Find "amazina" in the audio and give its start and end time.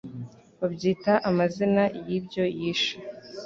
1.29-1.83